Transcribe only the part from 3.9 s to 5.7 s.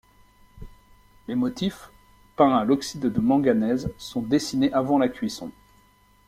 sont dessinés avant la cuisson.